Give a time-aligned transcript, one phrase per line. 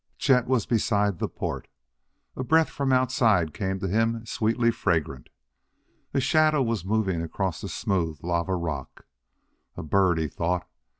[0.17, 1.67] Chet was beside the port;
[2.35, 5.29] a breath from outside came to him sweetly fragrant.
[6.11, 9.05] A shadow was moving across the smooth lava rock.
[9.77, 10.67] "A bird!" he thought.